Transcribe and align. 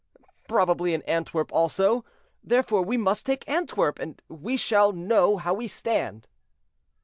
—probably 0.47 0.95
in 0.95 1.03
Antwerp 1.03 1.53
also; 1.53 2.03
therefore 2.43 2.81
we 2.81 2.97
must 2.97 3.23
take 3.23 3.47
Antwerp, 3.47 3.99
and 3.99 4.19
we 4.29 4.57
shall 4.57 4.91
know 4.91 5.37
how 5.37 5.53
we 5.53 5.67
stand." 5.67 6.27